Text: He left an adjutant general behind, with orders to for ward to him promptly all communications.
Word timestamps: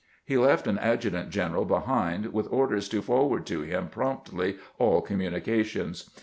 He 0.25 0.35
left 0.35 0.65
an 0.65 0.79
adjutant 0.79 1.29
general 1.29 1.63
behind, 1.63 2.33
with 2.33 2.51
orders 2.51 2.89
to 2.89 3.03
for 3.03 3.29
ward 3.29 3.45
to 3.45 3.61
him 3.61 3.87
promptly 3.87 4.55
all 4.79 4.99
communications. 5.01 6.09